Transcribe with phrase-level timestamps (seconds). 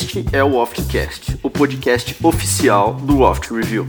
[0.00, 3.84] Este é o Oftcast, o podcast oficial do Oft Review,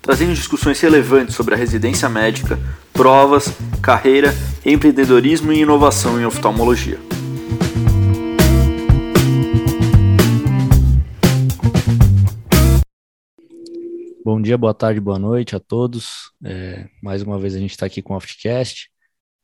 [0.00, 2.56] trazendo discussões relevantes sobre a residência médica,
[2.92, 3.48] provas,
[3.82, 4.32] carreira,
[4.64, 7.00] empreendedorismo e inovação em oftalmologia.
[14.24, 16.30] Bom dia, boa tarde, boa noite a todos.
[16.44, 18.88] É, mais uma vez a gente está aqui com o Oftcast.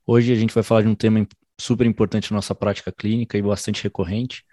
[0.07, 1.27] Hoje a gente vai falar de um tema
[1.61, 4.45] super importante na nossa prática clínica e bastante recorrente.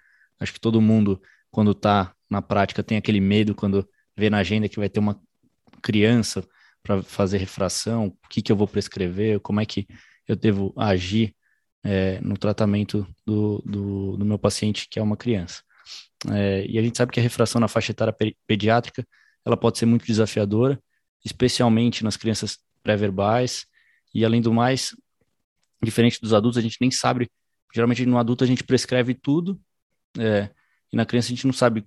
[0.42, 4.68] Acho que todo mundo, quando está na prática, tem aquele medo quando vê na agenda
[4.68, 5.20] que vai ter uma
[5.82, 6.44] criança
[6.84, 9.88] para fazer refração, o que, que eu vou prescrever, como é que
[10.28, 11.36] eu devo agir
[11.84, 15.62] é, no tratamento do, do, do, meu paciente, que é uma criança.
[16.32, 18.16] É, e a gente sabe que a refração na faixa etária
[18.48, 19.06] pediátrica
[19.46, 20.82] ela pode ser muito desafiadora,
[21.26, 23.66] especialmente nas crianças pré-verbais,
[24.14, 24.94] e além do mais,
[25.84, 27.30] Diferente dos adultos, a gente nem sabe.
[27.74, 29.60] Geralmente no adulto a gente prescreve tudo,
[30.20, 30.50] é,
[30.92, 31.86] e na criança a gente não sabe.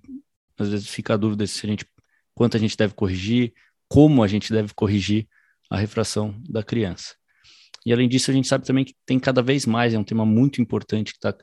[0.57, 1.85] Às vezes fica a dúvida se a gente
[2.33, 3.53] quanto a gente deve corrigir,
[3.87, 5.27] como a gente deve corrigir
[5.69, 7.15] a refração da criança.
[7.85, 10.25] E além disso, a gente sabe também que tem cada vez mais, é um tema
[10.25, 11.35] muito importante que está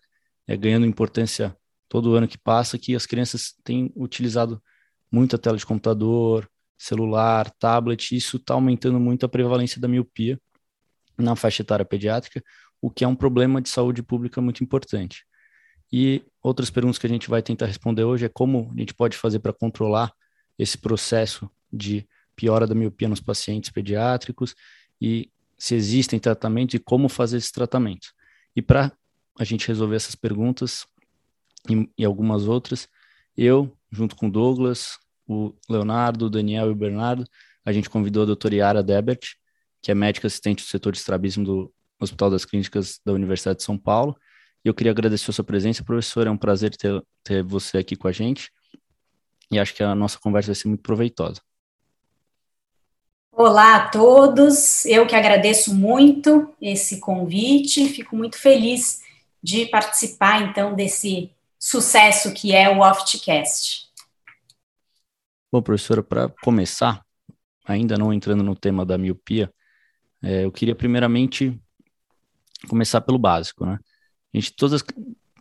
[0.47, 1.56] é, ganhando importância
[1.89, 4.62] todo ano que passa, que as crianças têm utilizado
[5.11, 10.41] muita tela de computador, celular, tablet, isso está aumentando muito a prevalência da miopia
[11.17, 12.42] na faixa etária pediátrica,
[12.80, 15.24] o que é um problema de saúde pública muito importante.
[15.93, 19.17] E outras perguntas que a gente vai tentar responder hoje é como a gente pode
[19.17, 20.12] fazer para controlar
[20.59, 24.55] esse processo de piora da miopia nos pacientes pediátricos
[25.01, 28.13] e se existem tratamentos e como fazer esses tratamentos.
[28.57, 28.93] E para
[29.39, 30.87] a gente resolver essas perguntas
[31.69, 32.89] e, e, algumas outras,
[33.37, 37.27] eu, junto com Douglas, o Leonardo, o Daniel e o Bernardo,
[37.65, 39.20] a gente convidou a doutora Yara Debert,
[39.81, 43.65] que é médica assistente do setor de estrabismo do Hospital das Clínicas da Universidade de
[43.65, 44.17] São Paulo.
[44.64, 46.27] E eu queria agradecer a sua presença, professor.
[46.27, 48.52] É um prazer ter, ter você aqui com a gente.
[49.50, 51.40] E acho que a nossa conversa vai ser muito proveitosa.
[53.33, 59.01] Olá a todos, eu que agradeço muito esse convite, fico muito feliz
[59.42, 63.89] de participar então desse sucesso que é o Oftcast.
[65.51, 67.02] Bom, professora, para começar,
[67.64, 69.52] ainda não entrando no tema da miopia,
[70.22, 71.58] é, eu queria primeiramente
[72.68, 73.78] começar pelo básico, né?
[74.35, 74.85] Gente, todas as,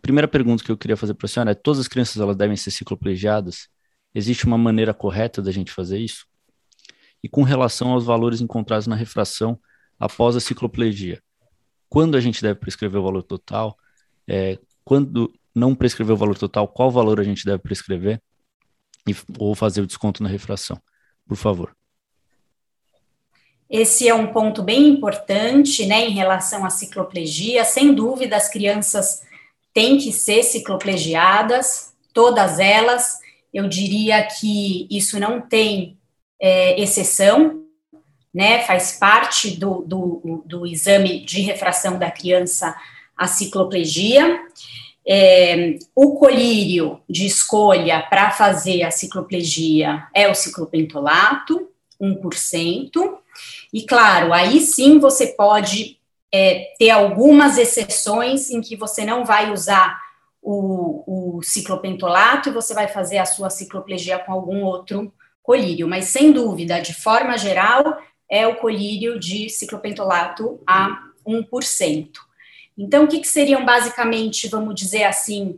[0.02, 2.56] primeira pergunta que eu queria fazer para a senhora é: todas as crianças elas devem
[2.56, 3.68] ser cicloplegiadas?
[4.14, 6.26] Existe uma maneira correta da gente fazer isso?
[7.22, 9.58] E com relação aos valores encontrados na refração
[9.98, 11.22] após a cicloplegia,
[11.88, 13.76] quando a gente deve prescrever o valor total?
[14.28, 18.20] É, quando não prescrever o valor total, qual valor a gente deve prescrever?
[19.08, 20.80] E, ou fazer o desconto na refração?
[21.26, 21.74] Por favor.
[23.72, 27.64] Esse é um ponto bem importante, né, em relação à cicloplegia.
[27.64, 29.22] Sem dúvida, as crianças
[29.72, 33.18] têm que ser cicloplegiadas, todas elas.
[33.50, 35.96] Eu diria que isso não tem
[36.38, 37.62] é, exceção,
[38.34, 42.76] né, faz parte do, do, do, exame de refração da criança
[43.16, 44.38] a cicloplegia.
[45.08, 53.21] É, o colírio de escolha para fazer a cicloplegia é o ciclopentolato, 1%.
[53.72, 55.98] E claro, aí sim você pode
[56.32, 60.00] é, ter algumas exceções em que você não vai usar
[60.42, 65.12] o, o ciclopentolato e você vai fazer a sua cicloplegia com algum outro
[65.42, 67.98] colírio, mas sem dúvida, de forma geral,
[68.30, 72.08] é o colírio de ciclopentolato a 1%.
[72.76, 75.56] Então, o que, que seriam basicamente, vamos dizer assim,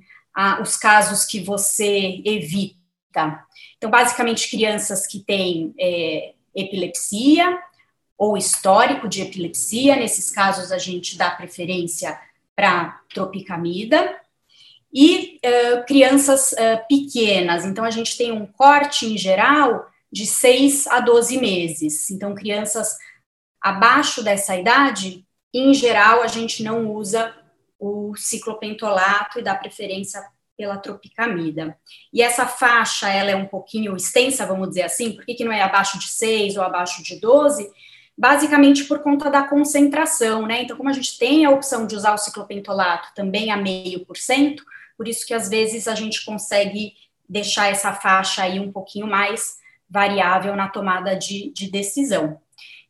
[0.61, 3.47] os casos que você evita?
[3.77, 7.59] Então, basicamente, crianças que têm é, epilepsia,
[8.17, 12.19] ou histórico de epilepsia, nesses casos a gente dá preferência
[12.55, 14.21] para tropicamida,
[14.93, 20.87] e uh, crianças uh, pequenas, então a gente tem um corte em geral de 6
[20.87, 22.97] a 12 meses, então crianças
[23.61, 27.35] abaixo dessa idade, em geral a gente não usa
[27.79, 30.25] o ciclopentolato e dá preferência
[30.57, 31.77] pela tropicamida.
[32.13, 35.63] E essa faixa, ela é um pouquinho extensa, vamos dizer assim, por que, não é
[35.63, 37.69] abaixo de 6 ou abaixo de 12?
[38.17, 40.63] Basicamente por conta da concentração, né?
[40.63, 44.17] Então, como a gente tem a opção de usar o ciclopentolato também a meio por
[44.17, 44.65] cento,
[44.97, 46.93] por isso que às vezes a gente consegue
[47.29, 49.57] deixar essa faixa aí um pouquinho mais
[49.89, 52.41] variável na tomada de, de decisão.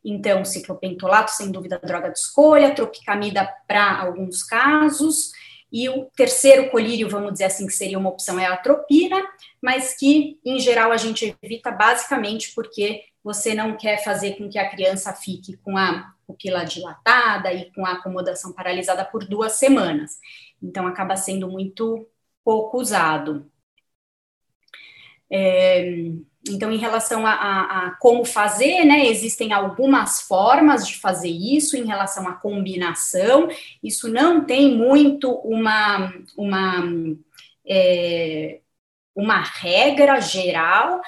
[0.05, 5.33] Então, ciclopentolato, sem dúvida, droga de escolha, tropicamida para alguns casos,
[5.75, 9.21] e o terceiro colírio, vamos dizer assim, que seria uma opção, é a atropina,
[9.61, 14.57] mas que, em geral, a gente evita basicamente porque você não quer fazer com que
[14.57, 20.21] a criança fique com a pupila dilatada e com a acomodação paralisada por duas semanas.
[20.63, 22.09] Então, acaba sendo muito
[22.45, 23.51] pouco usado.
[25.29, 25.91] É,
[26.47, 31.77] então, em relação a, a, a, como fazer, né, existem algumas formas de fazer isso
[31.77, 33.49] em relação à combinação.
[33.83, 36.85] Isso não tem muito uma, uma,
[37.67, 38.61] é,
[39.15, 41.01] uma regra geral.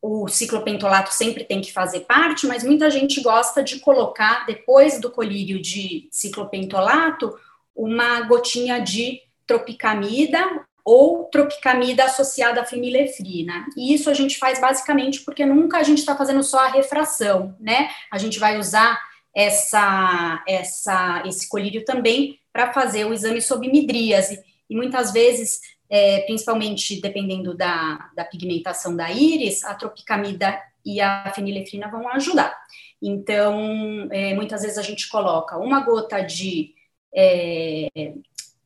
[0.00, 5.12] O ciclopentolato sempre tem que fazer parte, mas muita gente gosta de colocar, depois do
[5.12, 7.38] colírio de ciclopentolato,
[7.74, 13.66] uma gotinha de tropicamida ou tropicamida associada à fenilefrina.
[13.76, 17.56] E isso a gente faz basicamente porque nunca a gente está fazendo só a refração,
[17.60, 17.88] né?
[18.10, 18.98] A gente vai usar
[19.34, 24.42] essa, essa, esse colírio também para fazer o exame sob midríase.
[24.68, 31.32] E muitas vezes, é, principalmente dependendo da, da pigmentação da íris, a tropicamida e a
[31.34, 32.56] fenilefrina vão ajudar.
[33.00, 36.74] Então, é, muitas vezes a gente coloca uma gota de
[37.14, 37.88] é,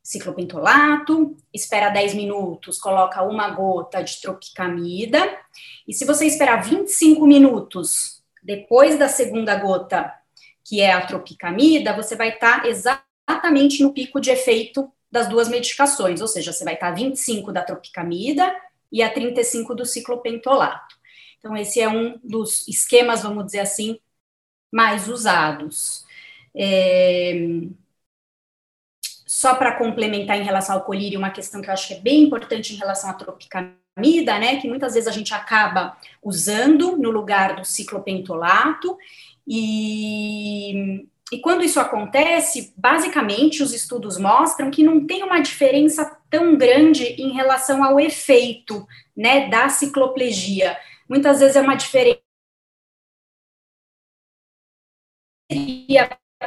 [0.07, 5.37] ciclopentolato, espera 10 minutos, coloca uma gota de tropicamida,
[5.87, 10.15] e se você esperar 25 minutos depois da segunda gota,
[10.65, 15.49] que é a tropicamida, você vai estar tá exatamente no pico de efeito das duas
[15.49, 18.55] medicações, ou seja, você vai estar tá 25 da tropicamida
[18.93, 20.95] e a 35 do ciclopentolato.
[21.39, 23.99] Então, esse é um dos esquemas, vamos dizer assim,
[24.73, 26.05] mais usados.
[26.55, 27.35] É,
[29.37, 32.23] só para complementar em relação ao colírio, uma questão que eu acho que é bem
[32.23, 37.57] importante em relação à tropicamida, né, que muitas vezes a gente acaba usando no lugar
[37.57, 38.97] do ciclopentolato,
[39.47, 46.57] e, e quando isso acontece, basicamente os estudos mostram que não tem uma diferença tão
[46.57, 50.79] grande em relação ao efeito, né, da cicloplegia.
[51.07, 52.23] Muitas vezes é uma diferença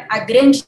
[0.09, 0.63] a grande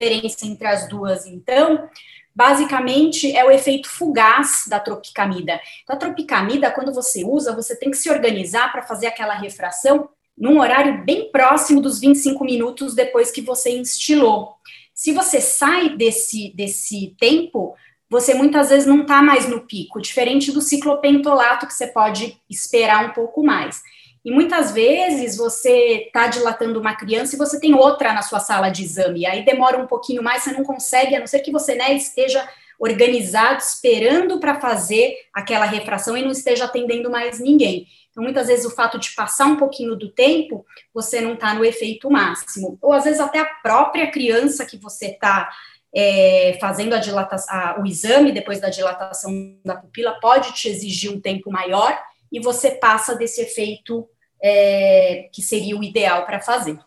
[0.00, 1.88] diferença entre as duas, então,
[2.34, 5.60] basicamente é o efeito fugaz da tropicamida.
[5.82, 10.08] Então, a tropicamida, quando você usa, você tem que se organizar para fazer aquela refração
[10.36, 14.54] num horário bem próximo dos 25 minutos depois que você instilou.
[14.94, 17.74] Se você sai desse, desse tempo,
[18.08, 23.10] você muitas vezes não está mais no pico, diferente do ciclopentolato, que você pode esperar
[23.10, 23.82] um pouco mais.
[24.28, 28.68] E muitas vezes você está dilatando uma criança e você tem outra na sua sala
[28.68, 31.74] de exame, aí demora um pouquinho mais, você não consegue, a não ser que você
[31.74, 32.46] né, esteja
[32.78, 37.86] organizado, esperando para fazer aquela refração e não esteja atendendo mais ninguém.
[38.10, 41.64] Então, muitas vezes, o fato de passar um pouquinho do tempo, você não está no
[41.64, 42.76] efeito máximo.
[42.82, 45.48] Ou, às vezes, até a própria criança que você está
[45.90, 51.18] é, fazendo a dilatação, o exame depois da dilatação da pupila pode te exigir um
[51.18, 51.98] tempo maior
[52.30, 54.06] e você passa desse efeito
[54.42, 56.78] é, que seria o ideal para fazer.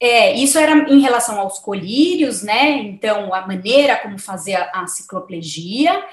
[0.00, 2.70] É, isso era em relação aos colírios, né?
[2.70, 6.04] Então, a maneira como fazer a, a cicloplegia.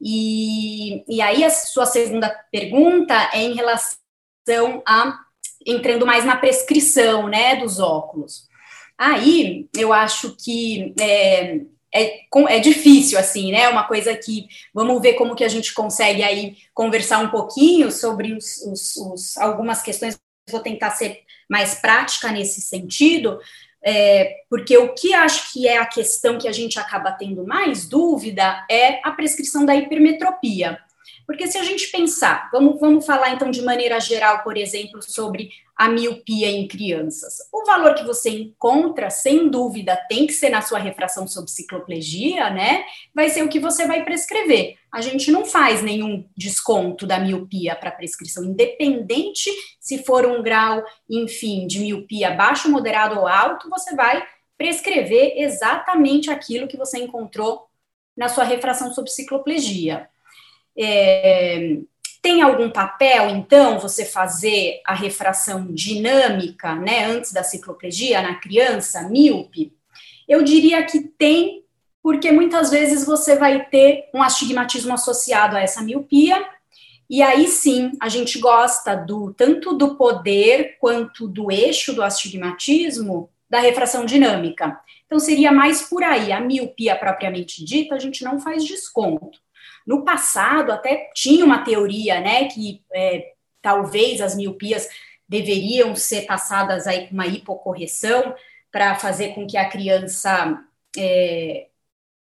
[0.00, 3.98] E, e aí, a sua segunda pergunta é em relação
[4.86, 5.20] a
[5.64, 8.48] entrando mais na prescrição, né, dos óculos.
[8.98, 11.60] Aí, eu acho que é,
[11.94, 13.68] é, é difícil, assim, né?
[13.68, 18.32] Uma coisa que vamos ver como que a gente consegue aí conversar um pouquinho sobre
[18.32, 20.18] os, os, os algumas questões.
[20.50, 23.38] Vou tentar ser mais prática nesse sentido,
[23.84, 27.88] é, porque o que acho que é a questão que a gente acaba tendo mais
[27.88, 30.78] dúvida é a prescrição da hipermetropia.
[31.30, 35.48] Porque se a gente pensar, vamos, vamos falar então de maneira geral, por exemplo, sobre
[35.76, 37.36] a miopia em crianças.
[37.52, 42.50] O valor que você encontra, sem dúvida, tem que ser na sua refração sob cicloplegia,
[42.50, 42.84] né?
[43.14, 44.74] Vai ser o que você vai prescrever.
[44.92, 50.82] A gente não faz nenhum desconto da miopia para prescrição, independente se for um grau,
[51.08, 54.20] enfim, de miopia baixo, moderado ou alto, você vai
[54.58, 57.68] prescrever exatamente aquilo que você encontrou
[58.16, 60.10] na sua refração sob cicloplegia.
[60.78, 61.78] É,
[62.22, 69.08] tem algum papel, então, você fazer a refração dinâmica, né, antes da cicloplegia na criança
[69.08, 69.72] míope?
[70.28, 71.64] Eu diria que tem,
[72.02, 76.44] porque muitas vezes você vai ter um astigmatismo associado a essa miopia,
[77.08, 83.30] e aí sim, a gente gosta do tanto do poder quanto do eixo do astigmatismo
[83.48, 84.78] da refração dinâmica.
[85.06, 89.40] Então seria mais por aí, a miopia propriamente dita, a gente não faz desconto.
[89.90, 94.88] No passado, até tinha uma teoria, né, que é, talvez as miopias
[95.28, 98.32] deveriam ser passadas aí com uma hipocorreção
[98.70, 100.64] para fazer com que a criança
[100.96, 101.70] é,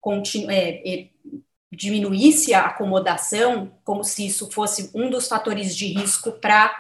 [0.03, 1.09] continue, é,
[1.73, 6.77] diminuísse a acomodação, como se isso fosse um dos fatores de risco para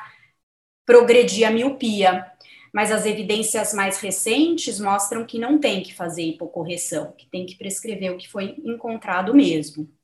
[0.84, 2.30] progredir a miopia.
[2.70, 7.56] Mas as evidências mais recentes mostram que não tem que fazer hipocorreção, que tem que
[7.56, 9.95] prescrever o que foi encontrado mesmo.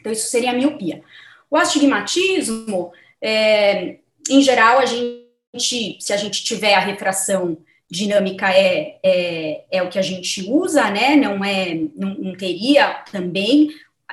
[0.00, 1.02] Então, isso seria a miopia.
[1.50, 3.96] O astigmatismo, é,
[4.28, 7.58] em geral, a gente, se a gente tiver a refração
[7.90, 11.16] dinâmica é, é, é o que a gente usa, né?
[11.16, 13.68] Não é, não, não teria também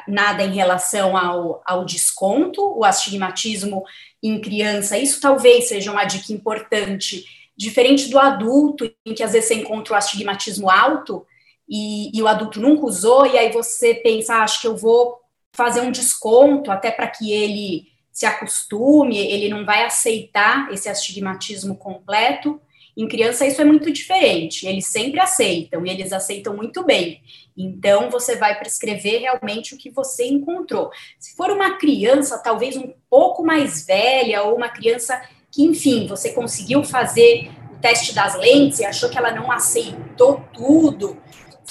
[0.08, 3.84] nada em relação ao, ao desconto, o astigmatismo
[4.22, 7.26] em criança, isso talvez seja uma dica importante,
[7.56, 11.26] diferente do adulto, em que às vezes você encontra o astigmatismo alto
[11.70, 15.20] e, e o adulto nunca usou, e aí você pensa, ah, acho que eu vou
[15.58, 21.76] fazer um desconto até para que ele se acostume, ele não vai aceitar esse astigmatismo
[21.76, 22.62] completo.
[22.96, 27.22] Em criança, isso é muito diferente, eles sempre aceitam e eles aceitam muito bem.
[27.56, 30.90] Então, você vai prescrever realmente o que você encontrou.
[31.20, 35.22] Se for uma criança, talvez um pouco mais velha, ou uma criança
[35.52, 40.44] que, enfim, você conseguiu fazer o teste das lentes e achou que ela não aceitou
[40.54, 41.22] tudo.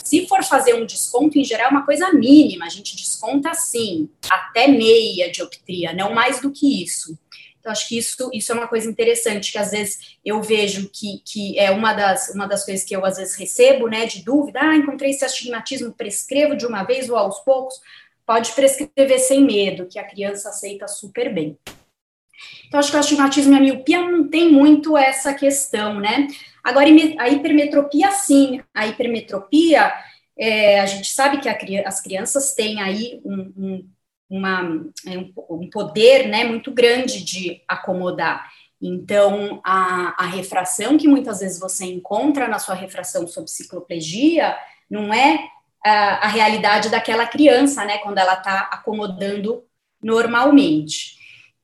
[0.04, 4.08] Se for fazer um desconto, em geral, é uma coisa mínima, a gente desconta assim,
[4.30, 7.18] até meia dioptria, não mais do que isso.
[7.58, 11.20] Então, acho que isso, isso é uma coisa interessante, que às vezes eu vejo que,
[11.24, 14.60] que é uma das, uma das coisas que eu às vezes recebo, né, de dúvida,
[14.62, 17.80] ah, encontrei esse astigmatismo, prescrevo de uma vez ou aos poucos,
[18.24, 21.58] pode prescrever sem medo, que a criança aceita super bem.
[22.68, 26.28] Então, acho que o astigmatismo e a miopia não tem muito essa questão, né?
[26.66, 26.86] Agora,
[27.18, 28.60] a hipermetropia, sim.
[28.74, 29.92] A hipermetropia,
[30.36, 31.56] é, a gente sabe que a,
[31.86, 33.88] as crianças têm aí um, um
[34.28, 35.18] uma, é,
[35.48, 38.50] um poder né, muito grande de acomodar.
[38.82, 44.56] Então, a, a refração que muitas vezes você encontra na sua refração sob cicloplegia
[44.90, 45.48] não é
[45.84, 49.62] a, a realidade daquela criança, né, quando ela está acomodando
[50.02, 51.15] normalmente.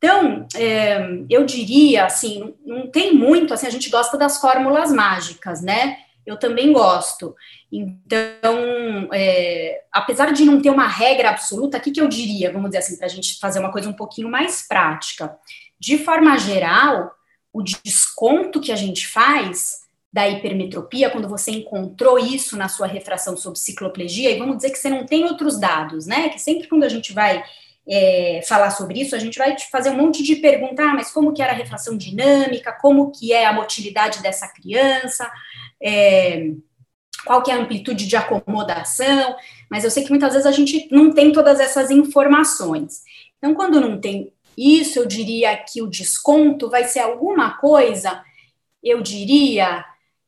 [0.02, 0.99] Então, é,
[1.30, 5.97] eu diria, assim, não tem muito, assim, a gente gosta das fórmulas mágicas, né?
[6.26, 7.37] Eu também gosto.
[7.71, 12.71] Então, é, apesar de não ter uma regra absoluta, o que, que eu diria, vamos
[12.71, 15.37] dizer assim, para a gente fazer uma coisa um pouquinho mais prática?
[15.78, 17.12] De forma geral,
[17.52, 19.82] o desconto que a gente faz
[20.12, 24.78] da hipermetropia, quando você encontrou isso na sua refração sob cicloplegia, e vamos dizer que
[24.78, 26.28] você não tem outros dados, né?
[26.28, 27.44] Que sempre quando a gente vai
[27.88, 31.32] é, falar sobre isso, a gente vai fazer um monte de perguntar, ah, mas como
[31.32, 35.30] que era a refração dinâmica, como que é a motilidade dessa criança,
[35.82, 36.52] é,
[37.24, 39.36] qual que é a amplitude de acomodação,
[39.70, 43.02] mas eu sei que muitas vezes a gente não tem todas essas informações.
[43.38, 48.22] Então, quando não tem isso, eu diria que o desconto vai ser alguma coisa,
[48.82, 49.84] eu diria,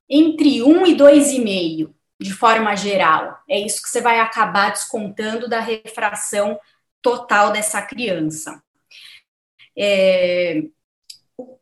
[0.09, 3.39] entre 1 e 2,5, de forma geral.
[3.49, 6.59] É isso que você vai acabar descontando da refração
[7.05, 8.63] total dessa criança.
[9.77, 10.63] É,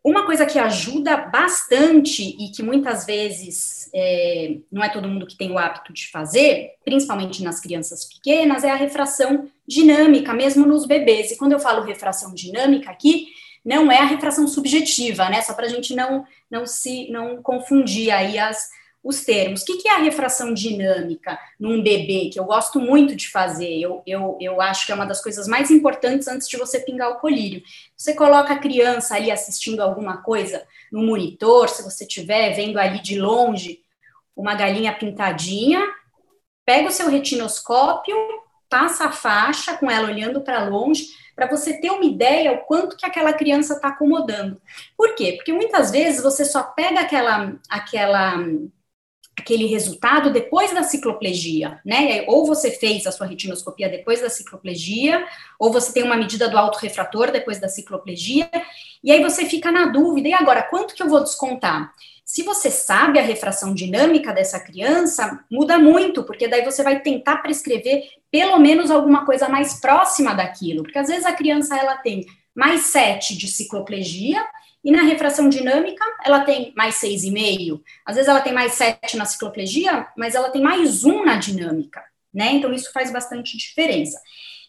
[0.04, 5.36] uma coisa que ajuda bastante e que muitas vezes é, não é todo mundo que
[5.36, 10.86] tem o hábito de fazer, principalmente nas crianças pequenas, é a refração dinâmica, mesmo nos
[10.86, 11.32] bebês.
[11.32, 13.26] E quando eu falo refração dinâmica aqui,
[13.64, 15.42] não é a refração subjetiva, né?
[15.42, 18.68] Só para a gente não, não se não confundir aí as,
[19.02, 19.62] os termos.
[19.62, 23.80] O que, é a refração dinâmica num bebê, que eu gosto muito de fazer?
[23.80, 27.10] Eu, eu, eu acho que é uma das coisas mais importantes antes de você pingar
[27.10, 27.62] o colírio.
[27.96, 33.00] Você coloca a criança ali assistindo alguma coisa no monitor, se você estiver vendo ali
[33.00, 33.80] de longe
[34.36, 35.82] uma galinha pintadinha,
[36.64, 38.16] pega o seu retinoscópio,
[38.68, 42.96] passa a faixa com ela olhando para longe, para você ter uma ideia o quanto
[42.96, 44.60] que aquela criança está acomodando.
[44.96, 45.32] Por quê?
[45.32, 48.36] Porque muitas vezes você só pega aquela, aquela
[49.38, 52.24] aquele resultado depois da cicloplegia, né?
[52.28, 55.24] Ou você fez a sua retinoscopia depois da cicloplegia,
[55.58, 58.50] ou você tem uma medida do autorrefrator depois da cicloplegia,
[59.02, 61.92] e aí você fica na dúvida, e agora, quanto que eu vou descontar?
[62.24, 67.38] Se você sabe a refração dinâmica dessa criança, muda muito, porque daí você vai tentar
[67.38, 72.24] prescrever pelo menos alguma coisa mais próxima daquilo, porque às vezes a criança ela tem
[72.54, 74.42] mais 7 de cicloplegia
[74.84, 77.80] e na refração dinâmica, ela tem mais 6,5.
[78.04, 82.02] Às vezes ela tem mais 7 na cicloplegia, mas ela tem mais 1 na dinâmica,
[82.32, 82.52] né?
[82.52, 84.20] Então isso faz bastante diferença.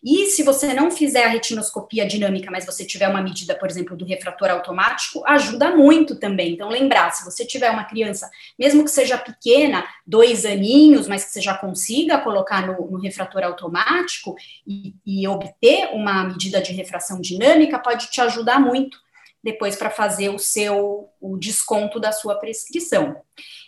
[0.03, 3.95] E se você não fizer a retinoscopia dinâmica, mas você tiver uma medida, por exemplo,
[3.95, 6.51] do refrator automático, ajuda muito também.
[6.51, 8.29] Então, lembrar, se você tiver uma criança,
[8.59, 13.45] mesmo que seja pequena, dois aninhos, mas que você já consiga colocar no, no refrator
[13.45, 14.35] automático
[14.67, 19.01] e, e obter uma medida de refração dinâmica, pode te ajudar muito
[19.43, 23.15] depois para fazer o seu o desconto da sua prescrição.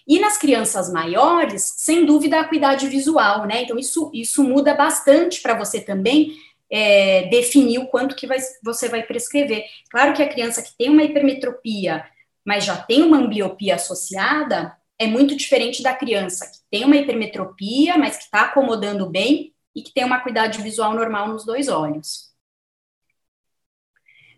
[0.07, 3.63] E nas crianças maiores, sem dúvida, a acuidade visual, né?
[3.63, 6.37] Então, isso, isso muda bastante para você também
[6.71, 9.65] é, definir o quanto que vai, você vai prescrever.
[9.89, 12.05] Claro que a criança que tem uma hipermetropia,
[12.45, 17.97] mas já tem uma ambliopia associada, é muito diferente da criança que tem uma hipermetropia,
[17.97, 22.34] mas que está acomodando bem e que tem uma acuidade visual normal nos dois olhos.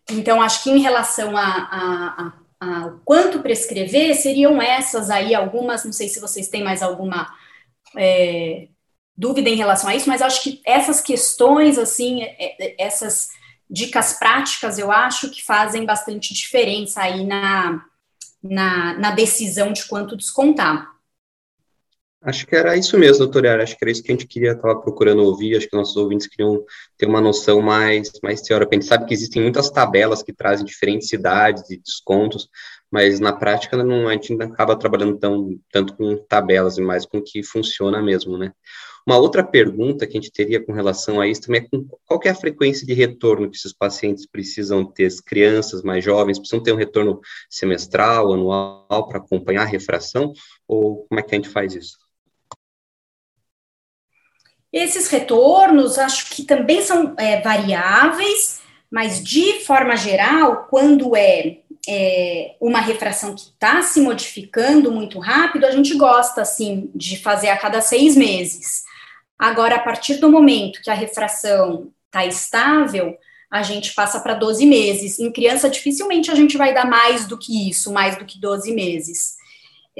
[0.10, 5.84] Então, acho que em relação a, a, a, a, quanto prescrever, seriam essas aí algumas,
[5.84, 7.30] não sei se vocês têm mais alguma
[7.96, 8.68] é,
[9.18, 13.30] dúvida em relação a isso, mas acho que essas questões, assim, é, é, essas
[13.70, 17.84] dicas práticas, eu acho que fazem bastante diferença aí na,
[18.42, 20.97] na, na decisão de quanto descontar.
[22.22, 23.62] Acho que era isso mesmo, doutora.
[23.62, 25.56] Acho que era isso que a gente queria estar procurando ouvir.
[25.56, 26.64] Acho que nossos ouvintes queriam
[26.98, 28.72] ter uma noção mais, mais teórica.
[28.72, 32.50] A gente sabe que existem muitas tabelas que trazem diferentes cidades e descontos,
[32.92, 37.06] mas na prática não, a gente não acaba trabalhando tão, tanto com tabelas, e mais
[37.06, 38.52] com o que funciona mesmo, né?
[39.06, 42.20] Uma outra pergunta que a gente teria com relação a isso também é com, qual
[42.26, 46.62] é a frequência de retorno que esses pacientes precisam ter, as crianças mais jovens, precisam
[46.62, 50.34] ter um retorno semestral, anual, para acompanhar a refração,
[50.68, 52.07] ou como é que a gente faz isso?
[54.72, 58.60] Esses retornos, acho que também são é, variáveis,
[58.92, 65.66] mas de forma geral, quando é, é uma refração que está se modificando muito rápido,
[65.66, 68.84] a gente gosta, assim, de fazer a cada seis meses.
[69.40, 73.18] Agora, a partir do momento que a refração está estável,
[73.50, 75.20] a gente passa para 12 meses.
[75.20, 78.74] Em criança, dificilmente a gente vai dar mais do que isso, mais do que 12
[78.74, 79.37] meses.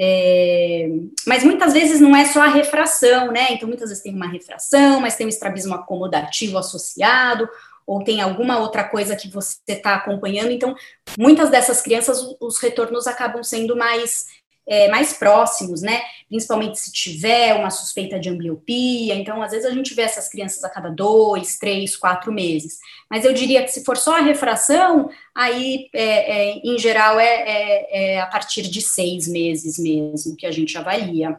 [0.00, 0.88] É,
[1.26, 3.48] mas muitas vezes não é só a refração, né?
[3.50, 7.48] Então, muitas vezes tem uma refração, mas tem um estrabismo acomodativo associado,
[7.84, 10.50] ou tem alguma outra coisa que você está acompanhando.
[10.50, 10.76] Então,
[11.18, 14.26] muitas dessas crianças, os retornos acabam sendo mais
[14.68, 16.02] é, mais próximos, né?
[16.28, 19.14] Principalmente se tiver uma suspeita de ambliopia.
[19.14, 22.78] Então, às vezes a gente vê essas crianças a cada dois, três, quatro meses.
[23.10, 27.24] Mas eu diria que se for só a refração, aí, é, é, em geral, é,
[27.26, 31.38] é, é a partir de seis meses mesmo que a gente avalia.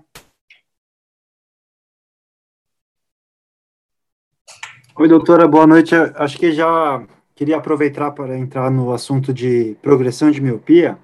[4.95, 5.95] Oi, doutora, boa noite.
[6.15, 7.01] Acho que já
[7.35, 10.97] queria aproveitar para entrar no assunto de progressão de miopia.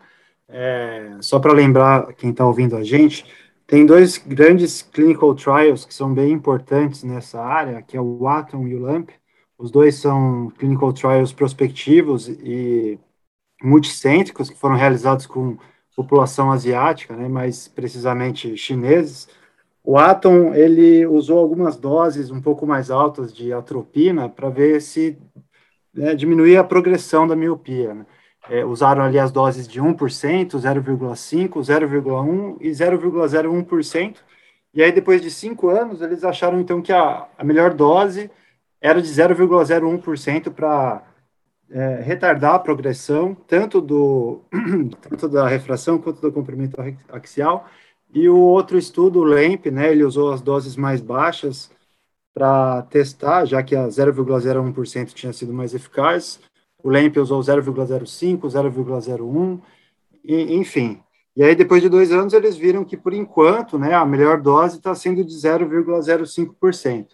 [0.47, 3.25] É, só para lembrar quem está ouvindo a gente,
[3.67, 8.67] tem dois grandes clinical trials que são bem importantes nessa área, que é o Atom
[8.67, 9.09] e o LAMP.
[9.57, 12.99] Os dois são clinical trials prospectivos e
[13.63, 15.57] multicêntricos que foram realizados com
[15.95, 19.27] população asiática, né, mais precisamente chineses.
[19.83, 25.17] O Atom ele usou algumas doses um pouco mais altas de atropina para ver se
[25.93, 27.93] né, diminuía a progressão da miopia.
[27.93, 28.05] Né
[28.49, 29.95] é, usaram ali as doses de 1%,
[30.57, 34.17] 0,5%, 0,1% e 0,01%.
[34.73, 38.29] E aí, depois de cinco anos, eles acharam então que a, a melhor dose
[38.81, 41.03] era de 0,01% para
[41.69, 44.41] é, retardar a progressão, tanto, do,
[45.01, 46.77] tanto da refração quanto do comprimento
[47.09, 47.67] axial.
[48.13, 51.71] E o outro estudo, o LEMP, né, ele usou as doses mais baixas
[52.33, 56.39] para testar, já que a 0,01% tinha sido mais eficaz,
[56.85, 59.59] o LEMP usou 0,05, 0,01,
[60.23, 61.01] enfim.
[61.35, 64.77] E aí, depois de dois anos, eles viram que, por enquanto, né, a melhor dose
[64.77, 67.07] está sendo de 0,05%.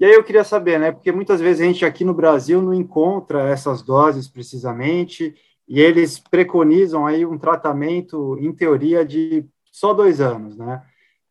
[0.00, 2.74] E aí eu queria saber, né, porque muitas vezes a gente aqui no Brasil não
[2.74, 5.36] encontra essas doses precisamente,
[5.68, 10.82] e eles preconizam aí um tratamento, em teoria, de só dois anos, né?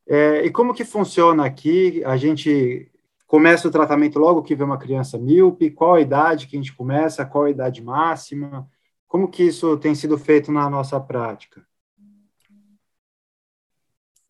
[0.08, 2.02] É, e como que funciona aqui?
[2.06, 2.90] A gente
[3.36, 5.70] começa o tratamento logo que vê uma criança míope?
[5.70, 7.26] Qual a idade que a gente começa?
[7.26, 8.66] Qual a idade máxima?
[9.10, 11.62] Como que isso tem sido feito na nossa prática?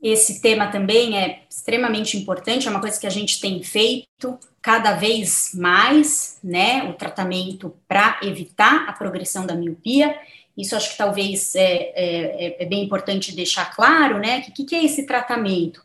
[0.02, 4.94] Esse tema também é extremamente importante, é uma coisa que a gente tem feito cada
[4.94, 6.90] vez mais, né?
[6.90, 10.20] O tratamento para evitar a progressão da miopia.
[10.58, 14.40] Isso acho que talvez é, é, é bem importante deixar claro, né?
[14.40, 15.85] O que, que é esse tratamento?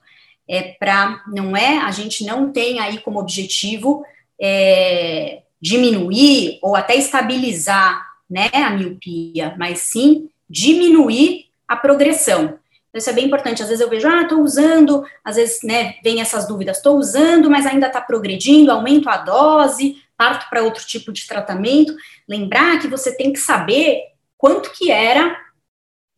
[0.50, 4.04] É para, não é, a gente não tem aí como objetivo
[4.42, 12.58] é, diminuir ou até estabilizar, né, a miopia, mas sim diminuir a progressão.
[12.88, 13.62] Então, isso é bem importante.
[13.62, 17.48] Às vezes eu vejo, ah, estou usando, às vezes, né, vem essas dúvidas, estou usando,
[17.48, 21.94] mas ainda está progredindo, aumento a dose, parto para outro tipo de tratamento.
[22.28, 24.02] Lembrar que você tem que saber
[24.36, 25.36] quanto que era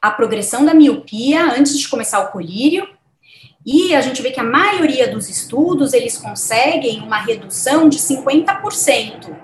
[0.01, 2.89] a progressão da miopia antes de começar o colírio
[3.65, 9.37] e a gente vê que a maioria dos estudos, eles conseguem uma redução de 50%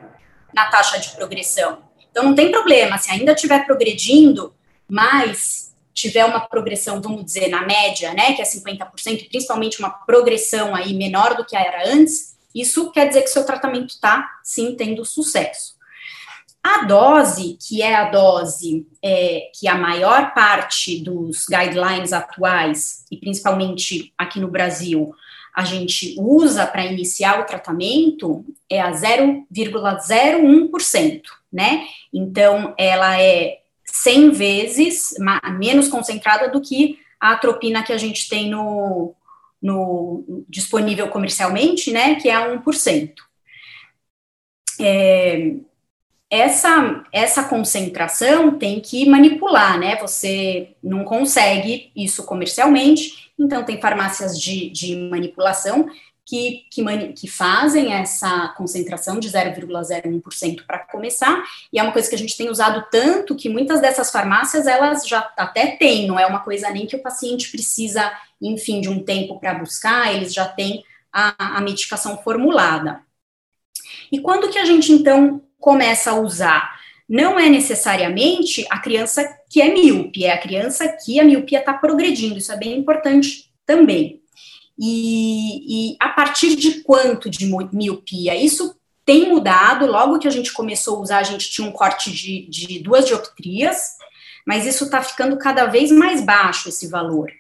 [0.53, 1.79] na taxa de progressão.
[2.11, 4.53] Então, não tem problema, se ainda estiver progredindo,
[4.89, 10.75] mas tiver uma progressão, vamos dizer, na média, né, que é 50%, principalmente uma progressão
[10.75, 15.05] aí menor do que era antes, isso quer dizer que seu tratamento está, sim, tendo
[15.05, 15.78] sucesso.
[16.69, 23.17] A dose, que é a dose é, que a maior parte dos guidelines atuais, e
[23.17, 25.15] principalmente aqui no Brasil,
[25.57, 31.87] a gente usa para iniciar o tratamento é a 0,01%, né?
[32.13, 35.15] Então, ela é 100 vezes
[35.59, 39.15] menos concentrada do que a atropina que a gente tem no,
[39.61, 43.15] no disponível comercialmente, né, que é 1%.
[44.81, 45.57] É,
[46.31, 49.97] essa, essa concentração tem que manipular, né?
[49.97, 55.89] Você não consegue isso comercialmente, então tem farmácias de, de manipulação
[56.27, 62.15] que, que, que fazem essa concentração de 0,01% para começar, e é uma coisa que
[62.15, 66.27] a gente tem usado tanto que muitas dessas farmácias elas já até têm, não é
[66.27, 68.13] uma coisa nem que o paciente precisa,
[68.43, 73.01] enfim, de um tempo para buscar, eles já têm a, a medicação formulada.
[74.13, 76.79] E quando que a gente então começa a usar?
[77.09, 81.73] Não é necessariamente a criança que é míope, é a criança que a miopia está
[81.73, 84.21] progredindo, isso é bem importante também.
[84.79, 88.37] E, e a partir de quanto de miopia?
[88.37, 92.13] Isso tem mudado, logo que a gente começou a usar, a gente tinha um corte
[92.13, 93.97] de, de duas dioptrias,
[94.47, 97.31] mas isso está ficando cada vez mais baixo, esse valor.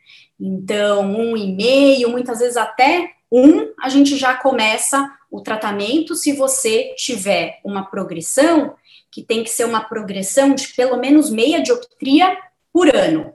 [0.41, 6.33] Então, um e meio, muitas vezes até um, a gente já começa o tratamento se
[6.33, 8.75] você tiver uma progressão,
[9.11, 12.37] que tem que ser uma progressão de pelo menos meia dioptria
[12.73, 13.35] por ano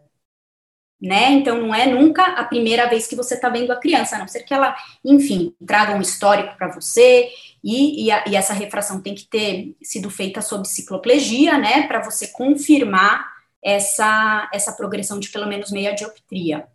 [1.03, 1.31] né?
[1.33, 4.27] Então não é nunca a primeira vez que você está vendo a criança, a não
[4.27, 7.29] ser que ela, enfim, traga um histórico para você
[7.61, 11.87] e, e, a, e, essa refração tem que ter sido feita sob cicloplegia, né?
[11.87, 16.65] Para você confirmar essa, essa progressão de pelo menos meia dioptria.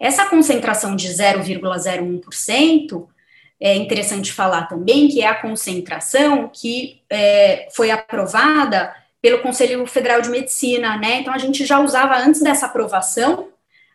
[0.00, 3.06] Essa concentração de 0,01%
[3.60, 10.20] é interessante falar também que é a concentração que é, foi aprovada pelo Conselho Federal
[10.22, 11.20] de Medicina, né?
[11.20, 13.48] Então a gente já usava antes dessa aprovação,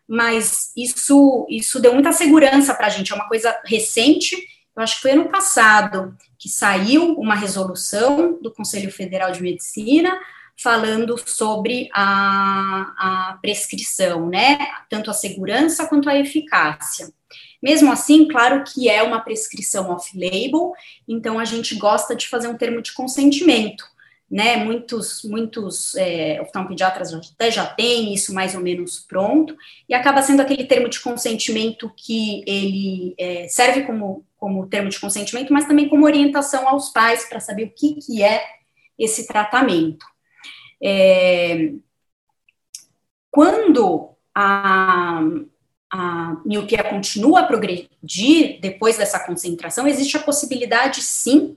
[0.08, 3.12] mas isso isso deu muita segurança para a gente.
[3.12, 4.36] É uma coisa recente.
[4.76, 10.20] Eu acho que foi ano passado que saiu uma resolução do Conselho Federal de Medicina
[10.62, 14.58] falando sobre a, a prescrição, né?
[14.90, 17.08] Tanto a segurança quanto a eficácia.
[17.64, 20.74] Mesmo assim, claro que é uma prescrição off-label,
[21.08, 23.86] então a gente gosta de fazer um termo de consentimento
[24.34, 24.58] né?
[24.58, 29.56] Muitos, muitos é, oftalmopediatras até já têm isso mais ou menos pronto,
[29.88, 35.00] e acaba sendo aquele termo de consentimento que ele é, serve como, como termo de
[35.00, 38.44] consentimento, mas também como orientação aos pais para saber o que, que é
[38.98, 40.04] esse tratamento.
[40.82, 41.74] É,
[43.30, 45.22] quando a,
[45.94, 51.56] a miopia continua a progredir depois dessa concentração, existe a possibilidade, sim,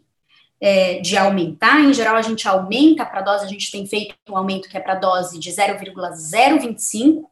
[0.61, 4.37] é, de aumentar, em geral a gente aumenta para dose, a gente tem feito um
[4.37, 7.31] aumento que é para dose de 0,025,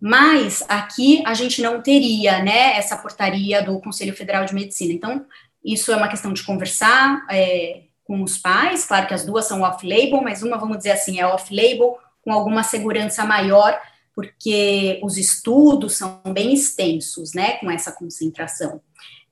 [0.00, 4.94] mas aqui a gente não teria, né, essa portaria do Conselho Federal de Medicina.
[4.94, 5.26] Então,
[5.62, 9.60] isso é uma questão de conversar é, com os pais, claro que as duas são
[9.60, 13.78] off-label, mas uma, vamos dizer assim, é off-label com alguma segurança maior,
[14.18, 18.80] porque os estudos são bem extensos, né, com essa concentração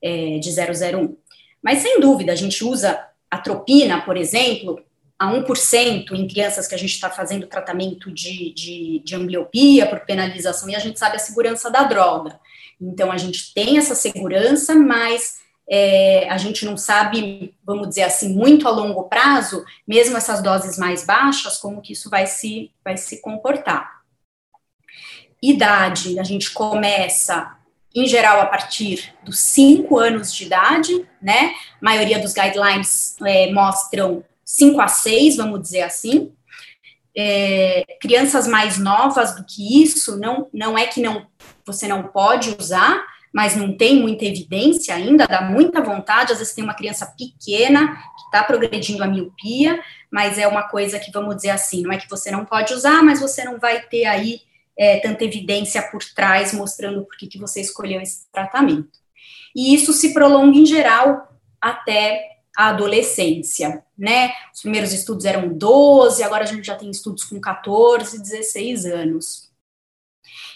[0.01, 1.17] é, de 001.
[1.61, 4.81] Mas, sem dúvida, a gente usa atropina, por exemplo,
[5.19, 10.07] a 1% em crianças que a gente está fazendo tratamento de, de, de ambliopia por
[10.07, 12.39] penalização e a gente sabe a segurança da droga.
[12.81, 18.33] Então, a gente tem essa segurança, mas é, a gente não sabe, vamos dizer assim,
[18.33, 22.97] muito a longo prazo, mesmo essas doses mais baixas, como que isso vai se, vai
[22.97, 23.96] se comportar.
[25.43, 27.57] Idade, a gente começa
[27.95, 31.55] em geral a partir dos 5 anos de idade, né?
[31.81, 36.33] A maioria dos guidelines é, mostram 5 a 6, vamos dizer assim.
[37.17, 41.27] É, crianças mais novas do que isso, não, não é que não
[41.65, 46.55] você não pode usar, mas não tem muita evidência ainda, dá muita vontade, às vezes
[46.55, 51.37] tem uma criança pequena que está progredindo a miopia, mas é uma coisa que, vamos
[51.37, 54.41] dizer assim, não é que você não pode usar, mas você não vai ter aí
[54.79, 58.99] é, tanta evidência por trás mostrando por que, que você escolheu esse tratamento.
[59.55, 61.29] E isso se prolonga em geral
[61.61, 64.33] até a adolescência, né?
[64.55, 69.51] Os primeiros estudos eram 12, agora a gente já tem estudos com 14, 16 anos.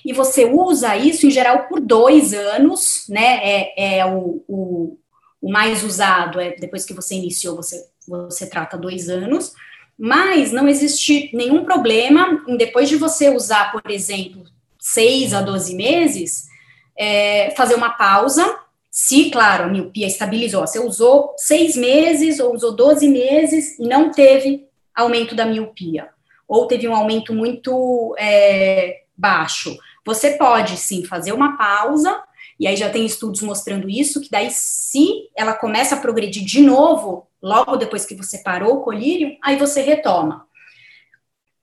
[0.04, 3.40] E você usa isso em geral por dois anos, né?
[3.42, 4.98] É, é o, o,
[5.40, 9.54] o mais usado, é depois que você iniciou, você, você trata dois anos
[10.02, 14.44] mas não existe nenhum problema em, depois de você usar, por exemplo,
[14.78, 16.48] 6 a 12 meses,
[16.96, 18.58] é, fazer uma pausa,
[18.90, 20.66] se, claro, a miopia estabilizou.
[20.66, 26.08] Você usou seis meses ou usou 12 meses e não teve aumento da miopia,
[26.48, 29.76] ou teve um aumento muito é, baixo.
[30.04, 32.22] Você pode, sim, fazer uma pausa
[32.58, 36.62] e aí já tem estudos mostrando isso, que daí se ela começa a progredir de
[36.62, 40.46] novo, logo depois que você parou o colírio, aí você retoma.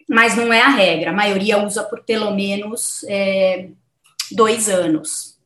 [0.10, 3.70] Mas não é a regra, a maioria usa por pelo menos é,
[4.32, 5.38] dois anos.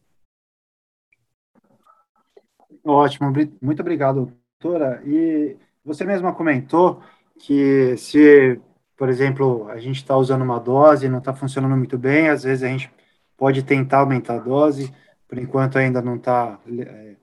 [2.84, 5.02] Ótimo, muito obrigado, doutora.
[5.06, 7.02] E você mesma comentou
[7.40, 8.60] que se,
[8.96, 12.44] por exemplo, a gente está usando uma dose e não está funcionando muito bem, às
[12.44, 12.92] vezes a gente
[13.36, 14.94] pode tentar aumentar a dose,
[15.28, 17.16] por enquanto ainda não está é,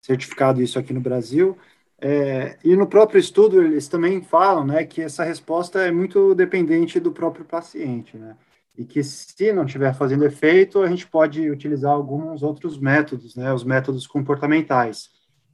[0.00, 1.58] certificado isso aqui no Brasil.
[1.98, 7.00] É, e no próprio estudo eles também falam, né, que essa resposta é muito dependente
[7.00, 8.36] do próprio paciente, né,
[8.76, 13.52] e que se não estiver fazendo efeito, a gente pode utilizar alguns outros métodos, né,
[13.52, 15.08] os métodos comportamentais.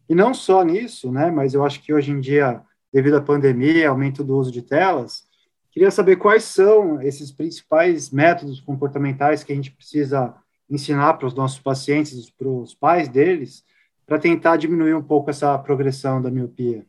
[0.09, 2.61] E não só nisso, né, mas eu acho que hoje em dia,
[2.93, 5.23] devido à pandemia, aumento do uso de telas,
[5.71, 10.35] queria saber quais são esses principais métodos comportamentais que a gente precisa
[10.69, 13.65] ensinar para os nossos pacientes, para os pais deles,
[14.13, 16.85] para tentar diminuir um pouco essa progressão da miopia.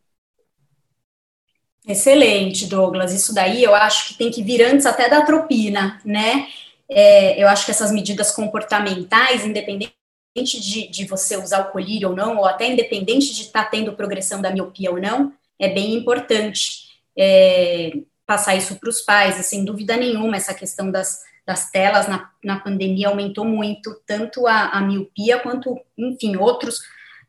[1.87, 3.13] Excelente, Douglas.
[3.13, 6.49] Isso daí eu acho que tem que vir antes até da atropina, né?
[6.89, 9.95] É, eu acho que essas medidas comportamentais, independente
[10.35, 13.93] de, de você usar o colírio ou não, ou até independente de estar tá tendo
[13.93, 19.43] progressão da miopia ou não, é bem importante é, passar isso para os pais, e
[19.43, 24.71] sem dúvida nenhuma, essa questão das, das telas na, na pandemia aumentou muito, tanto a,
[24.71, 26.81] a miopia quanto, enfim, outros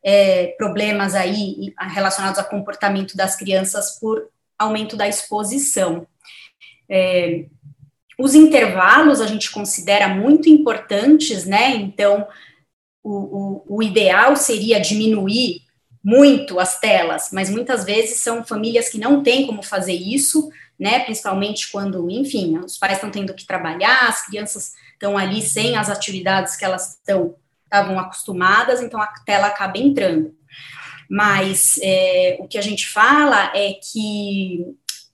[0.05, 6.07] é, problemas aí relacionados ao comportamento das crianças por aumento da exposição.
[6.89, 7.47] É,
[8.19, 11.71] os intervalos a gente considera muito importantes, né?
[11.77, 12.29] Então,
[13.03, 15.63] o, o, o, ideal seria diminuir
[16.03, 21.01] muito as telas, mas muitas vezes são famílias que não têm como fazer isso, né?
[21.01, 25.89] Principalmente quando, enfim, os pais estão tendo que trabalhar, as crianças estão ali sem as
[25.89, 30.35] atividades que elas estão estavam acostumadas, então a tela acaba entrando.
[31.11, 34.65] Mas é, o que a gente fala é que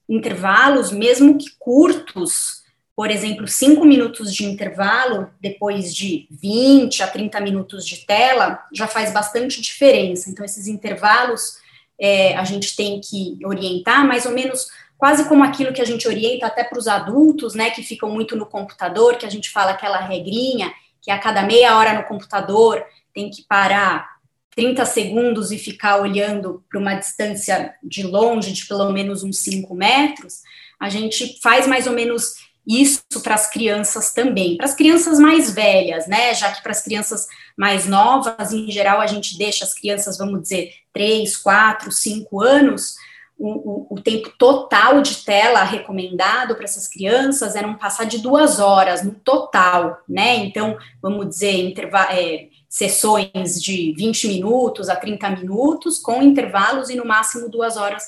[0.08, 2.60] intervalos, mesmo que curtos,
[2.96, 8.86] por exemplo, cinco minutos de intervalo, depois de 20 a 30 minutos de tela, já
[8.86, 10.28] faz bastante diferença.
[10.28, 11.58] Então, esses intervalos
[11.98, 16.06] é, a gente tem que orientar mais ou menos quase como aquilo que a gente
[16.06, 19.70] orienta até para os adultos, né, que ficam muito no computador, que a gente fala
[19.70, 24.20] aquela regrinha, que a cada meia hora no computador tem que parar
[24.54, 29.74] 30 segundos e ficar olhando para uma distância de longe, de pelo menos uns 5
[29.74, 30.42] metros,
[30.78, 32.34] a gente faz mais ou menos
[32.66, 34.56] isso para as crianças também.
[34.56, 36.34] Para as crianças mais velhas, né?
[36.34, 40.42] Já que para as crianças mais novas, em geral, a gente deixa as crianças, vamos
[40.42, 42.94] dizer, 3, 4, 5 anos,
[43.40, 48.61] o, o, tempo total de tela recomendado para essas crianças era um passar de duas
[48.61, 50.37] horas no total, né?
[50.37, 51.74] Então, vamos dizer,
[52.11, 58.05] é, sessões de 20 minutos a 30 minutos, com intervalos e no máximo duas horas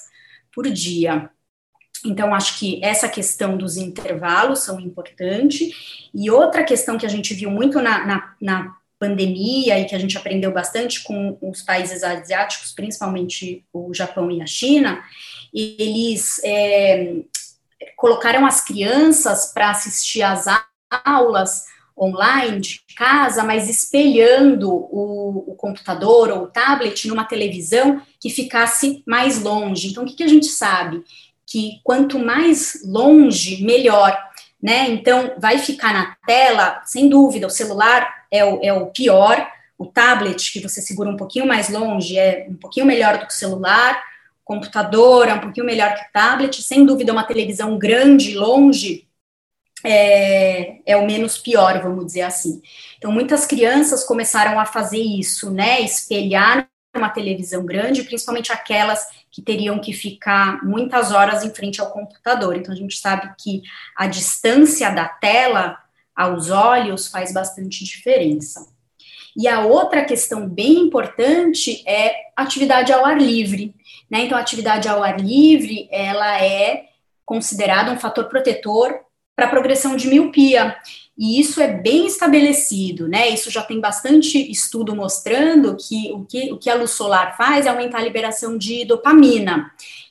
[0.54, 1.30] por dia.
[2.04, 5.72] Então, acho que essa questão dos intervalos são importante.
[6.12, 9.98] E outra questão que a gente viu muito na, na, na pandemia e que a
[9.98, 15.02] gente aprendeu bastante com os países asiáticos, principalmente o Japão e a China,
[15.52, 17.16] eles é,
[17.96, 20.44] colocaram as crianças para assistir às
[21.04, 21.64] aulas
[21.98, 29.02] online de casa, mas espelhando o, o, computador ou o tablet numa televisão que ficasse
[29.04, 29.88] mais longe.
[29.88, 31.02] Então, o que, que a gente sabe?
[31.44, 34.16] Que quanto mais longe, melhor
[34.62, 34.88] né?
[34.90, 39.46] Então, vai ficar na tela, sem dúvida, o celular é o, é o pior,
[39.78, 43.32] o tablet, que você segura um pouquinho mais longe, é um pouquinho melhor do que
[43.32, 44.02] o celular,
[44.42, 49.06] o computador é um pouquinho melhor que o tablet, sem dúvida, uma televisão grande, longe,
[49.84, 52.62] é, é, o menos pior, vamos dizer assim.
[52.96, 55.80] Então, muitas crianças começaram a fazer isso, né?
[55.80, 61.90] Espelhar uma televisão grande, principalmente aquelas que teriam que ficar muitas horas em frente ao
[61.90, 62.56] computador.
[62.56, 63.62] Então, a gente sabe que
[63.96, 65.81] a distância da tela
[66.14, 68.66] aos olhos faz bastante diferença.
[69.36, 73.74] E a outra questão bem importante é atividade ao ar livre.
[74.10, 74.24] Né?
[74.24, 76.86] Então, a atividade ao ar livre, ela é
[77.24, 79.00] considerada um fator protetor
[79.34, 80.76] para a progressão de miopia.
[81.16, 83.28] E isso é bem estabelecido, né?
[83.28, 87.66] Isso já tem bastante estudo mostrando que o que, o que a luz solar faz
[87.66, 89.70] é aumentar a liberação de dopamina,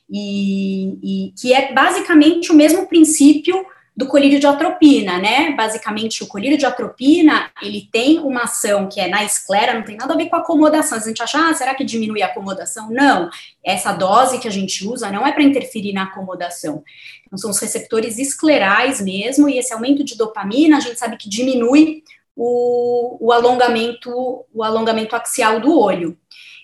[0.10, 5.52] e, e que é basicamente o mesmo princípio do colírio de atropina, né?
[5.52, 9.98] Basicamente, o colírio de atropina, ele tem uma ação que é na esclera, não tem
[9.98, 10.98] nada a ver com acomodação.
[10.98, 12.90] A gente acha, ah, será que diminui a acomodação?
[12.90, 13.30] Não.
[13.64, 16.84] Essa dose que a gente usa não é para interferir na acomodação.
[17.28, 21.30] Então, são os receptores esclerais mesmo, e esse aumento de dopamina, a gente sabe que
[21.30, 22.02] diminui
[22.36, 26.18] o, o alongamento, o alongamento axial do olho.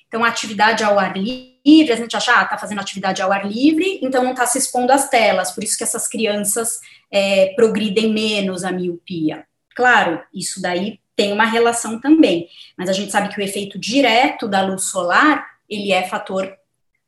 [0.08, 4.00] Então, atividade ao ar livre, a gente acha, ah, tá fazendo atividade ao ar livre,
[4.02, 6.80] então não está se expondo às telas, por isso que essas crianças
[7.12, 9.46] é, progridem menos a miopia.
[9.76, 14.48] Claro, isso daí tem uma relação também, mas a gente sabe que o efeito direto
[14.48, 16.58] da luz solar, ele é fator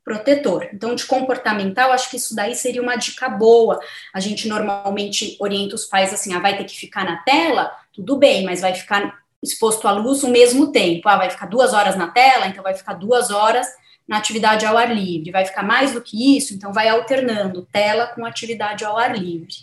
[0.04, 0.68] protetor.
[0.72, 3.78] Então, de comportamental, acho que isso daí seria uma dica boa.
[4.12, 8.16] A gente normalmente orienta os pais assim, ah, vai ter que ficar na tela, tudo
[8.16, 11.08] bem, mas vai ficar exposto à luz o mesmo tempo.
[11.08, 13.66] Ah, vai ficar duas horas na tela, então vai ficar duas horas
[14.06, 15.30] na atividade ao ar livre.
[15.30, 19.54] Vai ficar mais do que isso, então vai alternando tela com atividade ao ar livre.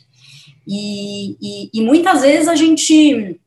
[0.67, 3.39] E, e, e muitas vezes a gente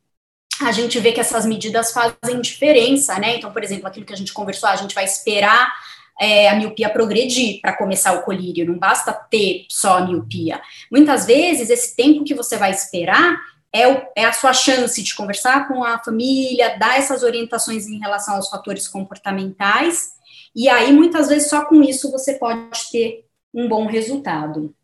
[0.61, 3.35] a gente vê que essas medidas fazem diferença, né?
[3.35, 5.73] Então, por exemplo, aquilo que a gente conversou, a gente vai esperar
[6.19, 10.61] é, a miopia progredir para começar o colírio, não basta ter só a miopia.
[10.91, 13.41] Muitas vezes, esse tempo que você vai esperar
[13.73, 17.99] é, o, é, a sua chance de conversar com a família, dar essas orientações em
[17.99, 20.15] relação aos fatores comportamentais,
[20.55, 24.75] e aí, muitas vezes, só com isso você pode ter um bom resultado.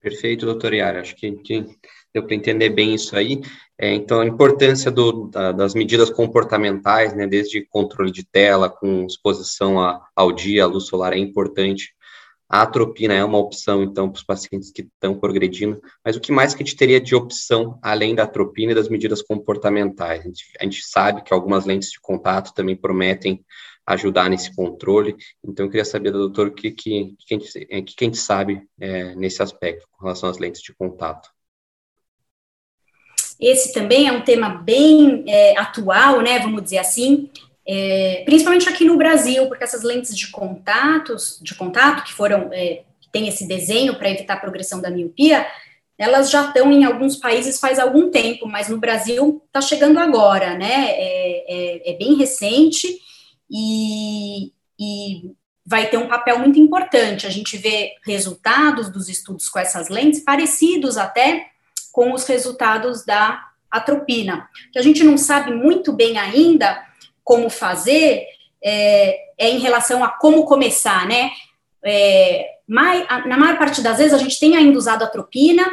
[0.00, 1.00] Perfeito, doutor Yara.
[1.00, 1.30] Acho que,
[2.12, 3.40] deu para entender bem isso aí.
[3.78, 9.06] É, então, a importância do, da, das medidas comportamentais, né, desde controle de tela, com
[9.06, 11.94] exposição a, ao dia, à luz solar, é importante.
[12.52, 16.30] A atropina é uma opção, então, para os pacientes que estão progredindo, mas o que
[16.30, 20.20] mais que a gente teria de opção, além da atropina e das medidas comportamentais?
[20.20, 23.42] A gente, a gente sabe que algumas lentes de contato também prometem
[23.86, 25.16] ajudar nesse controle.
[25.42, 28.18] Então, eu queria saber, doutor, o que, que, que, a, gente, é, que, a gente
[28.18, 31.30] sabe é, nesse aspecto, com relação às lentes de contato.
[33.40, 37.30] Esse também é um tema bem é, atual, né, vamos dizer assim,
[37.66, 42.82] é, principalmente aqui no Brasil, porque essas lentes de contatos, de contato, que foram, é,
[43.12, 45.46] tem esse desenho para evitar a progressão da miopia,
[45.96, 50.56] elas já estão em alguns países faz algum tempo, mas no Brasil está chegando agora,
[50.58, 50.90] né?
[50.90, 52.98] É, é, é bem recente
[53.48, 55.32] e, e
[55.64, 57.26] vai ter um papel muito importante.
[57.26, 61.46] A gente vê resultados dos estudos com essas lentes parecidos até
[61.92, 64.48] com os resultados da atropina.
[64.72, 66.82] que a gente não sabe muito bem ainda
[67.24, 68.24] como fazer
[68.62, 71.30] é, é em relação a como começar, né?
[71.84, 75.66] É, mai, na maior parte das vezes a gente tem ainda usado atropina,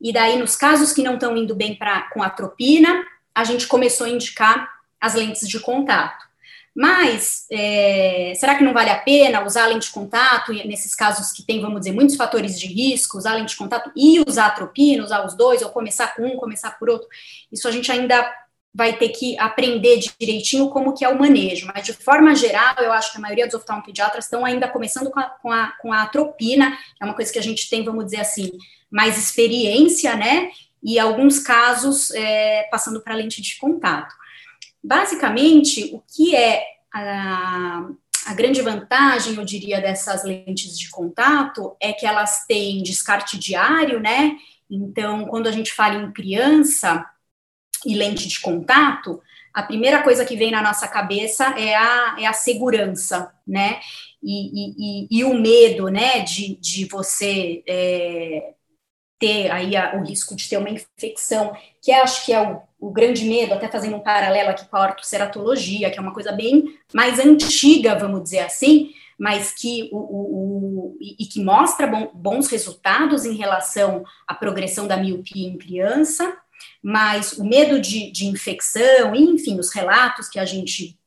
[0.00, 3.04] e daí nos casos que não estão indo bem pra, com atropina,
[3.34, 4.68] a gente começou a indicar
[5.00, 6.30] as lentes de contato.
[6.74, 11.32] Mas, é, será que não vale a pena usar a lente de contato, nesses casos
[11.32, 14.46] que tem, vamos dizer, muitos fatores de risco, usar a lente de contato e usar
[14.46, 17.08] a tropina, usar os dois, ou começar com um, começar por outro?
[17.50, 18.24] Isso a gente ainda
[18.72, 22.92] vai ter que aprender direitinho como que é o manejo, mas de forma geral, eu
[22.92, 26.02] acho que a maioria dos oftalmopediatras estão ainda começando com a, com a, com a
[26.02, 28.50] atropina, é uma coisa que a gente tem, vamos dizer assim,
[28.90, 30.50] mais experiência, né,
[30.82, 34.14] e alguns casos é, passando para lente de contato.
[34.82, 37.86] Basicamente, o que é a,
[38.26, 44.00] a grande vantagem, eu diria, dessas lentes de contato é que elas têm descarte diário,
[44.00, 44.36] né?
[44.70, 47.04] Então, quando a gente fala em criança
[47.84, 49.20] e lente de contato,
[49.52, 53.80] a primeira coisa que vem na nossa cabeça é a, é a segurança, né?
[54.22, 58.54] E, e, e, e o medo, né, de, de você é,
[59.18, 62.90] ter aí a, o risco de ter uma infecção, que acho que é o, o,
[62.90, 66.78] grande medo, até fazendo um paralelo aqui com a ortoceratologia, que é uma coisa bem
[66.92, 72.48] mais antiga, vamos dizer assim, mas que o, o, o e que mostra bom, bons
[72.48, 76.39] resultados em relação à progressão da miopia em criança,
[76.82, 80.98] mas o medo de, de infecção, enfim, os relatos que a gente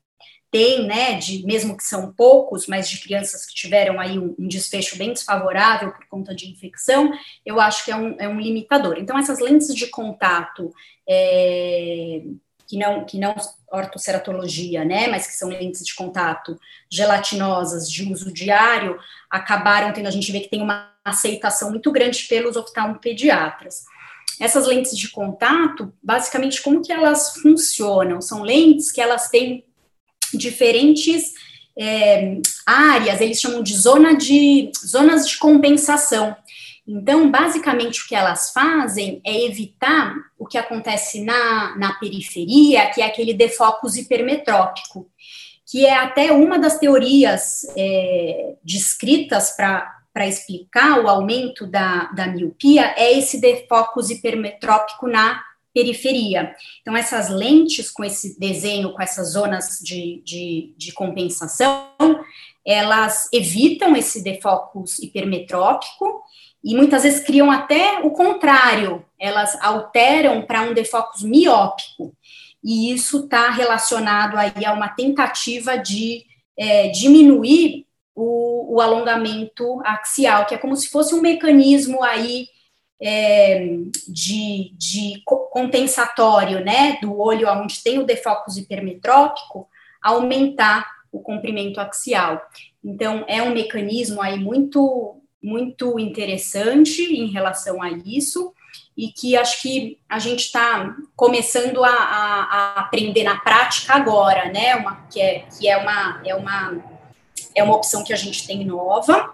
[0.54, 4.48] tem, né, de mesmo que são poucos, mas de crianças que tiveram aí um, um
[4.48, 7.12] desfecho bem desfavorável por conta de infecção,
[7.44, 8.98] eu acho que é um, é um limitador.
[9.00, 10.72] Então, essas lentes de contato,
[11.10, 12.22] é,
[12.68, 13.36] que não, que não
[13.72, 16.56] ortoceratologia, né, mas que são lentes de contato
[16.88, 19.00] gelatinosas de uso diário,
[19.32, 23.86] acabaram tendo, a gente vê que tem uma aceitação muito grande pelos oftalmopediatras.
[24.40, 28.22] Essas lentes de contato, basicamente, como que elas funcionam?
[28.22, 29.64] São lentes que elas têm
[30.34, 31.34] diferentes
[31.78, 36.36] é, áreas, eles chamam de zona de zonas de compensação.
[36.86, 43.02] Então, basicamente, o que elas fazem é evitar o que acontece na, na periferia, que
[43.02, 45.10] é aquele defocus hipermetrópico,
[45.66, 52.94] que é até uma das teorias é, descritas para explicar o aumento da, da miopia,
[52.96, 55.44] é esse defocus hipermetrópico na
[55.74, 56.54] periferia.
[56.82, 61.90] Então, essas lentes com esse desenho, com essas zonas de, de, de compensação,
[62.66, 66.22] elas evitam esse defocus hipermetrópico
[66.64, 72.16] e muitas vezes criam até o contrário, elas alteram para um defocus miópico,
[72.64, 76.24] e isso está relacionado aí a uma tentativa de
[76.58, 77.86] é, diminuir
[78.16, 82.48] o, o, alongamento axial, que é como se fosse um mecanismo aí
[83.02, 83.66] é,
[84.08, 89.68] de, de compensatório, né, do olho onde tem o defocus hipermetrópico,
[90.02, 92.42] aumentar o comprimento axial.
[92.84, 98.54] Então, é um mecanismo aí muito, muito interessante em relação a isso,
[98.96, 104.52] e que acho que a gente está começando a, a, a, aprender na prática agora,
[104.52, 104.76] né?
[104.76, 106.84] Uma, que é, que é, uma, é, uma,
[107.56, 109.34] é uma opção que a gente tem nova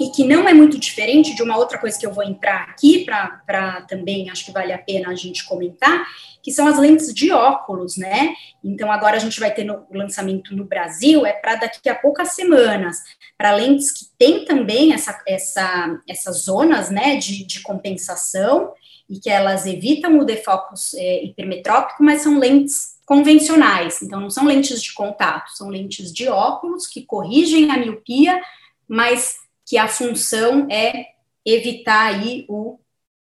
[0.00, 3.04] e que não é muito diferente de uma outra coisa que eu vou entrar aqui
[3.04, 6.06] para também acho que vale a pena a gente comentar,
[6.42, 8.34] que são as lentes de óculos, né?
[8.64, 12.28] Então agora a gente vai ter no lançamento no Brasil, é para daqui a poucas
[12.32, 12.96] semanas,
[13.36, 18.72] para lentes que tem também essa, essa, essas zonas né, de, de compensação
[19.08, 24.44] e que elas evitam o defocus é, hipermetrópico, mas são lentes convencionais, então não são
[24.44, 28.40] lentes de contato, são lentes de óculos que corrigem a miopia,
[28.86, 29.34] mas
[29.66, 31.06] que a função é
[31.44, 32.78] evitar aí o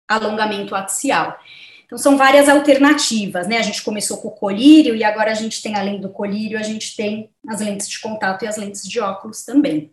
[0.06, 1.38] alongamento axial.
[1.86, 3.56] Então, são várias alternativas, né?
[3.56, 6.62] A gente começou com o colírio e agora a gente tem, além do colírio, a
[6.62, 9.90] gente tem as lentes de contato e as lentes de óculos também.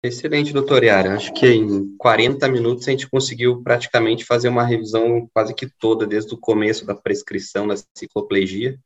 [0.00, 1.14] Excelente, doutor Yara.
[1.14, 6.06] Acho que em 40 minutos a gente conseguiu praticamente fazer uma revisão quase que toda,
[6.06, 8.78] desde o começo da prescrição da cicloplegia,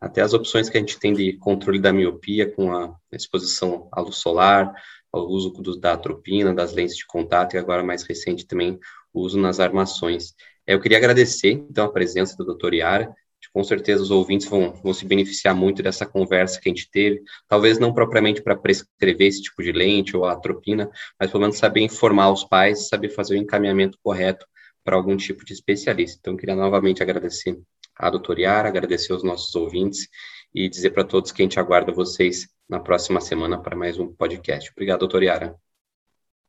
[0.00, 4.00] até as opções que a gente tem de controle da miopia com a exposição à
[4.00, 4.72] luz solar,
[5.12, 8.78] ao uso do, da atropina, das lentes de contato e agora mais recente também
[9.12, 10.34] o uso nas armações.
[10.66, 13.14] Eu queria agradecer, então, a presença do doutor Yara,
[13.52, 17.22] com certeza os ouvintes vão, vão se beneficiar muito dessa conversa que a gente teve,
[17.48, 21.80] talvez não propriamente para prescrever esse tipo de lente ou atropina, mas pelo menos saber
[21.80, 24.46] informar os pais, saber fazer o encaminhamento correto
[24.84, 26.18] para algum tipo de especialista.
[26.20, 27.58] Então, queria novamente agradecer
[27.96, 30.06] a doutora Yara, agradecer aos nossos ouvintes
[30.54, 34.12] e dizer para todos que a gente aguarda vocês na próxima semana para mais um
[34.12, 34.70] podcast.
[34.70, 35.56] Obrigado, doutora Yara.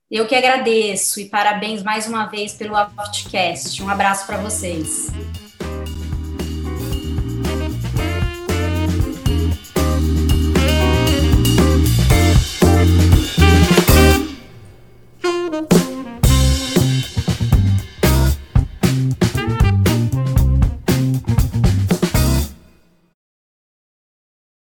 [0.09, 3.81] Eu que agradeço e parabéns mais uma vez pelo podcast.
[3.81, 5.46] Um abraço para vocês.